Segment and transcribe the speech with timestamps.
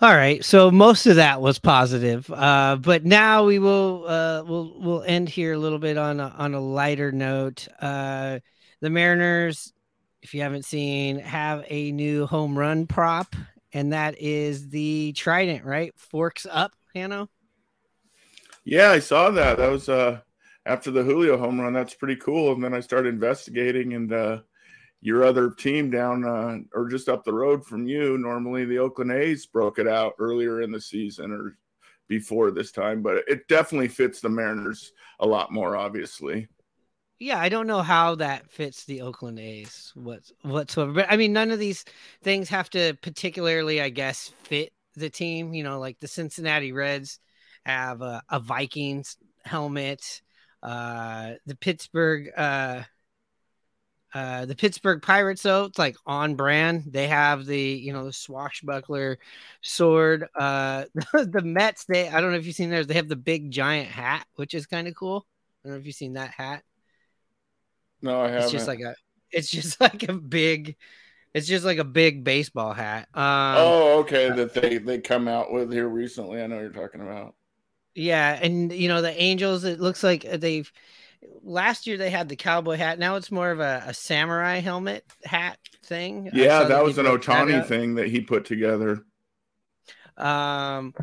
[0.00, 4.72] All right, so most of that was positive, uh, but now we will uh, we'll
[4.78, 7.66] we'll end here a little bit on a, on a lighter note.
[7.80, 8.38] Uh,
[8.80, 9.72] the Mariners,
[10.22, 13.34] if you haven't seen, have a new home run prop,
[13.72, 15.92] and that is the Trident, right?
[15.96, 17.28] Forks up, Hanno.
[18.64, 19.58] Yeah, I saw that.
[19.58, 20.20] That was uh,
[20.64, 21.72] after the Julio home run.
[21.72, 22.52] That's pretty cool.
[22.52, 24.38] And then I started investigating, and uh,
[25.00, 29.12] your other team down uh, or just up the road from you, normally the Oakland
[29.12, 31.56] A's broke it out earlier in the season or
[32.08, 36.48] before this time, but it definitely fits the Mariners a lot more, obviously.
[37.20, 40.92] Yeah, I don't know how that fits the Oakland A's whatsoever.
[40.92, 41.84] But I mean, none of these
[42.22, 45.52] things have to particularly, I guess, fit the team.
[45.52, 47.18] You know, like the Cincinnati Reds
[47.66, 50.22] have a, a Vikings helmet.
[50.62, 52.82] Uh, the Pittsburgh uh,
[54.14, 56.84] uh, the Pittsburgh Pirates, though, it's like on brand.
[56.86, 59.18] They have the you know the swashbuckler
[59.62, 60.26] sword.
[60.34, 62.86] Uh, the Mets, they I don't know if you've seen theirs.
[62.86, 65.26] They have the big giant hat, which is kind of cool.
[65.62, 66.62] I don't know if you've seen that hat.
[68.00, 68.44] No, I haven't.
[68.44, 68.94] It's just like a.
[69.30, 70.76] It's just like a big.
[71.34, 73.08] It's just like a big baseball hat.
[73.12, 74.30] Um, oh, okay.
[74.30, 76.42] That they they come out with here recently.
[76.42, 77.34] I know you're talking about.
[77.94, 79.64] Yeah, and you know the Angels.
[79.64, 80.70] It looks like they've
[81.42, 82.98] last year they had the cowboy hat.
[82.98, 86.30] Now it's more of a, a samurai helmet hat thing.
[86.32, 89.04] Yeah, that was an Ohtani thing that he put together.
[90.16, 90.94] Um,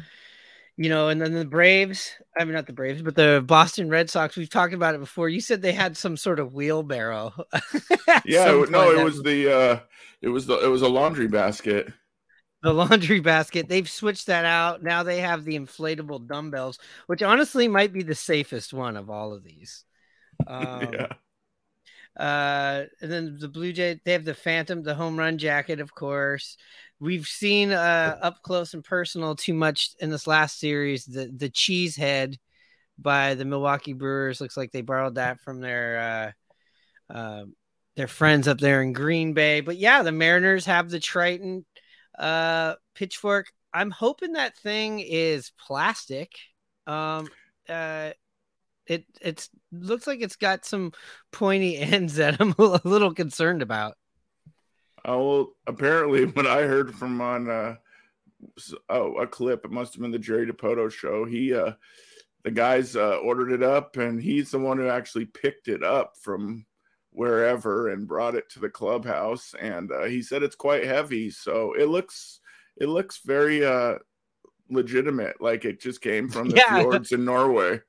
[0.78, 2.12] you know, and then the Braves.
[2.38, 4.36] I mean, not the Braves, but the Boston Red Sox.
[4.36, 5.30] We've talked about it before.
[5.30, 7.34] You said they had some sort of wheelbarrow.
[8.26, 9.80] yeah, no, it was the uh,
[10.22, 11.92] it was the it was a laundry basket.
[12.62, 13.70] The laundry basket.
[13.70, 14.84] They've switched that out.
[14.84, 19.34] Now they have the inflatable dumbbells, which honestly might be the safest one of all
[19.34, 19.86] of these.
[20.48, 21.08] Um, yeah.
[22.18, 25.94] Uh, and then the Blue Jay, they have the Phantom, the home run jacket, of
[25.94, 26.58] course.
[27.00, 31.06] We've seen uh, up close and personal too much in this last series.
[31.06, 32.38] The the cheese head
[32.98, 36.34] by the Milwaukee Brewers looks like they borrowed that from their
[37.10, 37.46] uh, uh,
[37.98, 39.60] their friends up there in Green Bay.
[39.60, 41.66] But yeah, the Mariners have the Trident
[42.18, 43.48] uh, pitchfork.
[43.74, 46.32] I'm hoping that thing is plastic.
[46.88, 47.28] Um,
[47.68, 48.12] uh,
[48.88, 50.94] it it's looks like it's got some
[51.32, 53.96] pointy ends that I'm a little concerned about.
[55.04, 57.76] Oh, well, apparently, what I heard from on uh,
[58.90, 61.26] oh, a clip, it must have been the Jerry Dipoto show.
[61.26, 61.74] He, uh,
[62.44, 66.14] the guys uh, ordered it up, and he's the one who actually picked it up
[66.22, 66.66] from
[67.12, 69.56] wherever and brought it to the clubhouse.
[69.60, 72.40] And uh, he said it's quite heavy, so it looks
[72.78, 73.96] it looks very uh,
[74.70, 76.82] legitimate, like it just came from the yeah.
[76.82, 77.82] fjords in Norway.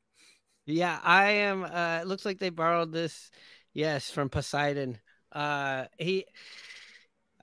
[0.67, 1.63] Yeah, I am.
[1.65, 3.31] Uh, it looks like they borrowed this,
[3.73, 4.99] yes, from Poseidon.
[5.33, 6.27] Uh, he,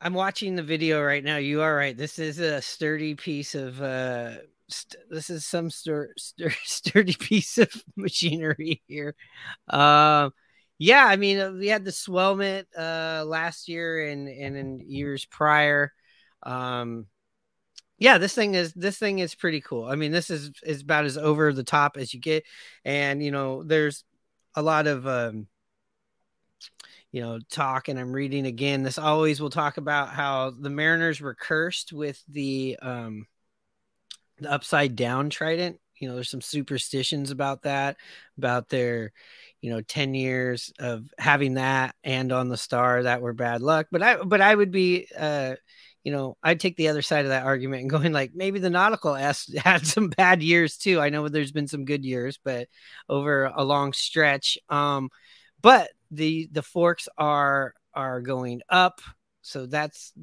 [0.02, 1.38] I'm watching the video right now.
[1.38, 1.96] You are right.
[1.96, 3.82] This is a sturdy piece of.
[3.82, 4.38] Uh,
[4.70, 9.16] st- this is some stur- stur- sturdy piece of machinery here.
[9.70, 10.34] Um,
[10.80, 15.26] yeah, I mean, uh, we had the Swellmet uh, last year and and in years
[15.26, 15.94] prior.
[16.44, 17.08] Um,
[18.04, 19.86] yeah, this thing is this thing is pretty cool.
[19.86, 22.44] I mean, this is is about as over the top as you get,
[22.84, 24.04] and you know, there's
[24.56, 25.48] a lot of um,
[27.14, 28.84] you know talk, and I'm reading again.
[28.84, 33.26] This always will talk about how the Mariners were cursed with the um,
[34.38, 35.80] the upside down trident.
[35.98, 37.96] You know, there's some superstitions about that,
[38.38, 39.14] about their
[39.62, 43.88] you know 10 years of having that and on the star that were bad luck
[43.94, 45.56] but i but i would be uh
[46.04, 48.70] you know, I'd take the other side of that argument and going like maybe the
[48.70, 51.00] nautical S had some bad years too.
[51.00, 52.68] I know there's been some good years, but
[53.08, 54.58] over a long stretch.
[54.70, 55.10] Um,
[55.62, 59.02] but the the forks are are going up,
[59.42, 60.14] so that's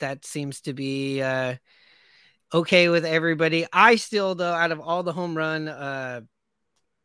[0.00, 1.54] that seems to be uh,
[2.52, 3.66] okay with everybody.
[3.72, 6.22] I still though, out of all the home run uh,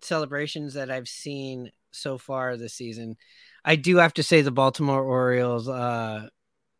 [0.01, 3.15] celebrations that I've seen so far this season,
[3.63, 5.69] I do have to say the Baltimore Orioles.
[5.69, 6.29] Uh,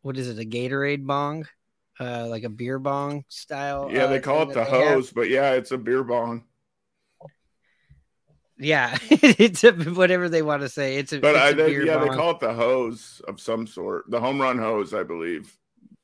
[0.04, 0.38] what is it?
[0.38, 1.48] A Gatorade bong,
[2.00, 3.92] uh, like a beer bong style.
[3.92, 4.98] Yeah, they uh, call it the they have.
[4.98, 6.44] hose, but yeah, it's a beer bong.
[8.58, 10.96] Yeah, it's a, whatever they want to say.
[10.96, 13.40] It's a, But it's I a think beer yeah, they call it the hose of
[13.40, 15.56] some sort, the home run hose, I believe.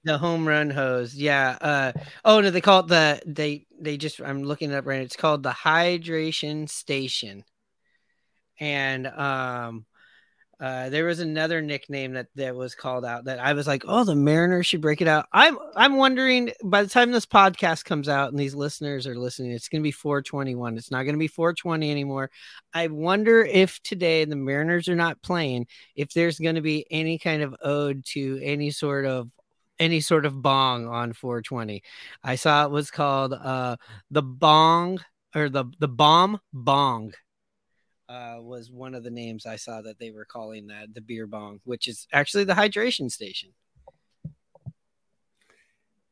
[0.04, 1.14] the home run hose.
[1.14, 1.56] Yeah.
[1.60, 1.92] Uh,
[2.24, 4.98] oh no, they call it the they they just I'm looking it up right.
[4.98, 5.02] now.
[5.04, 7.44] It's called the hydration station.
[8.58, 9.86] And um
[10.60, 14.04] uh there was another nickname that that was called out that I was like, "Oh,
[14.04, 18.08] the Mariners should break it out." I'm I'm wondering by the time this podcast comes
[18.08, 20.76] out and these listeners are listening, it's going to be 421.
[20.76, 22.30] It's not going to be 420 anymore.
[22.74, 25.66] I wonder if today the Mariners are not playing,
[25.96, 29.30] if there's going to be any kind of ode to any sort of
[29.78, 31.82] any sort of bong on 420.
[32.22, 33.76] I saw it was called uh
[34.10, 35.00] the bong
[35.34, 37.12] or the the bomb bong.
[38.10, 41.28] Uh, was one of the names I saw that they were calling that the beer
[41.28, 43.50] bong, which is actually the hydration station.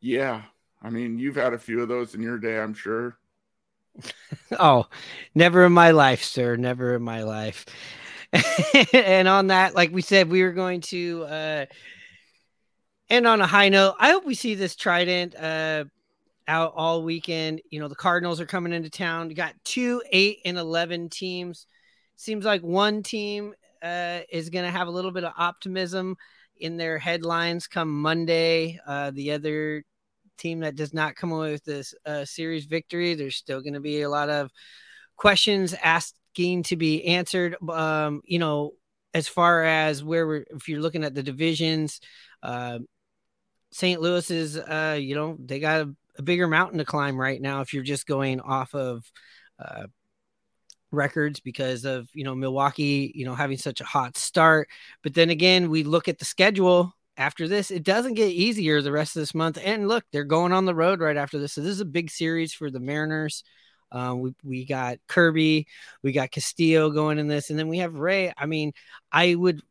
[0.01, 0.43] Yeah.
[0.81, 3.19] I mean, you've had a few of those in your day, I'm sure.
[4.61, 4.87] Oh,
[5.35, 6.55] never in my life, sir.
[6.57, 7.67] Never in my life.
[8.93, 11.67] and on that, like we said, we were going to uh
[13.11, 13.97] end on a high note.
[13.99, 15.85] I hope we see this trident uh
[16.47, 17.61] out all weekend.
[17.71, 19.31] You know, the Cardinals are coming into town.
[19.31, 21.67] You got two, eight, and eleven teams.
[22.19, 26.17] Seems like one team uh is gonna have a little bit of optimism
[26.57, 28.79] in their headlines come Monday.
[28.87, 29.85] Uh the other
[30.39, 33.81] team that does not come away with this uh, series victory, there's still going to
[33.81, 34.51] be a lot of
[35.17, 37.57] questions asking to be answered.
[37.69, 38.73] Um, you know,
[39.13, 42.01] as far as where we're, if you're looking at the divisions,
[42.43, 42.79] uh,
[43.71, 44.01] St.
[44.01, 47.61] Louis is, uh, you know, they got a, a bigger mountain to climb right now
[47.61, 49.05] if you're just going off of
[49.59, 49.87] uh,
[50.91, 54.69] records because of, you know, Milwaukee, you know, having such a hot start.
[55.03, 58.93] But then again, we look at the schedule after this, it doesn't get easier the
[58.93, 59.59] rest of this month.
[59.63, 61.53] And look, they're going on the road right after this.
[61.53, 63.43] So this is a big series for the Mariners.
[63.91, 65.67] Um, we, we got Kirby,
[66.03, 68.33] we got Castillo going in this, and then we have Ray.
[68.37, 68.73] I mean,
[69.11, 69.63] I would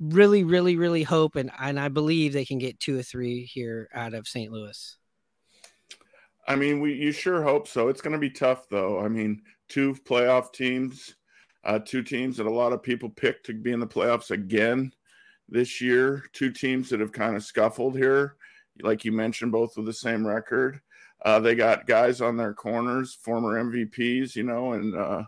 [0.00, 3.88] really, really, really hope and, and I believe they can get two or three here
[3.92, 4.50] out of St.
[4.50, 4.96] Louis.
[6.46, 7.88] I mean, we you sure hope so.
[7.88, 9.00] It's going to be tough, though.
[9.00, 11.14] I mean, two playoff teams,
[11.64, 14.92] uh, two teams that a lot of people picked to be in the playoffs again
[15.48, 16.24] this year.
[16.32, 18.36] Two teams that have kind of scuffled here,
[18.82, 20.80] like you mentioned, both with the same record.
[21.24, 25.22] Uh, they got guys on their corners, former MVPs, you know, and uh,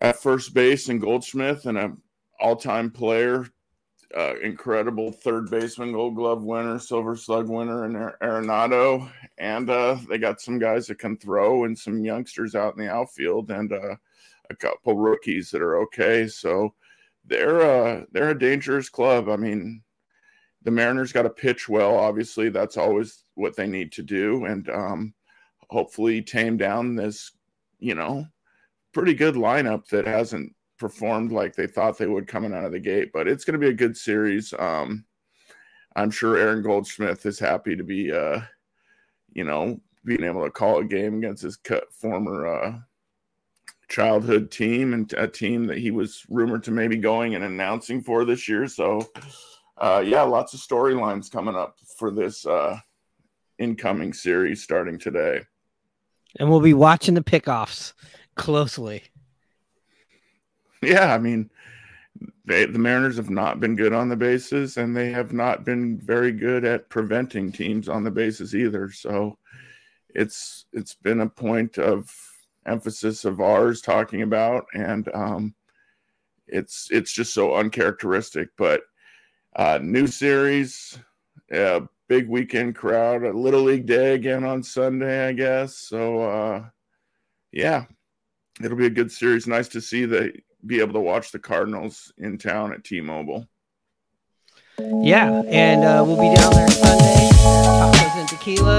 [0.00, 1.92] at first base and Goldschmidt and a
[2.40, 3.48] all-time player,
[4.16, 9.10] uh, incredible third baseman, Gold Glove winner, Silver Slug winner, and Arenado.
[9.38, 12.92] And uh, they got some guys that can throw and some youngsters out in the
[12.92, 13.96] outfield and uh,
[14.50, 16.28] a couple rookies that are okay.
[16.28, 16.74] So
[17.24, 19.28] they're uh, they're a dangerous club.
[19.28, 19.82] I mean,
[20.62, 21.96] the Mariners got to pitch well.
[21.96, 25.14] Obviously, that's always what they need to do, and um,
[25.70, 27.32] hopefully tame down this,
[27.78, 28.26] you know,
[28.92, 32.78] pretty good lineup that hasn't performed like they thought they would coming out of the
[32.78, 33.10] gate.
[33.10, 34.52] But it's going to be a good series.
[34.58, 35.06] Um,
[35.96, 38.40] I'm sure Aaron Goldschmidt is happy to be, uh,
[39.32, 41.58] you know, being able to call a game against his
[41.90, 42.78] former uh,
[43.88, 48.26] childhood team and a team that he was rumored to maybe going and announcing for
[48.26, 48.68] this year.
[48.68, 49.08] So,
[49.78, 52.78] uh, yeah, lots of storylines coming up for this uh,
[53.58, 55.40] incoming series starting today.
[56.38, 57.94] And we'll be watching the pickoffs
[58.34, 59.04] closely.
[60.88, 61.50] Yeah, I mean,
[62.44, 65.98] they, the Mariners have not been good on the bases, and they have not been
[65.98, 68.90] very good at preventing teams on the bases either.
[68.90, 69.38] So,
[70.14, 72.10] it's it's been a point of
[72.66, 75.54] emphasis of ours talking about, and um,
[76.46, 78.48] it's it's just so uncharacteristic.
[78.56, 78.82] But
[79.56, 80.98] uh, new series,
[81.52, 85.76] uh, big weekend crowd, a little league day again on Sunday, I guess.
[85.76, 86.64] So uh,
[87.52, 87.84] yeah,
[88.62, 89.46] it'll be a good series.
[89.46, 90.32] Nice to see the
[90.66, 93.46] be able to watch the Cardinals in town at T-Mobile.
[94.78, 97.30] Yeah, and uh, we'll be down there Sunday.
[97.32, 98.78] Tacos and tequila,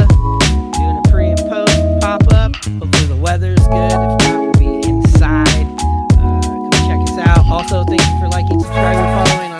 [0.73, 2.55] doing a pre and post pop up.
[2.55, 3.93] Hopefully the weather's good.
[3.93, 5.47] If not, we'll be inside.
[5.47, 7.45] Uh, come check us out.
[7.45, 9.54] Also, thank you for liking, subscribing, following